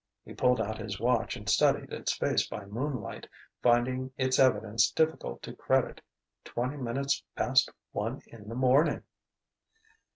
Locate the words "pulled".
0.33-0.59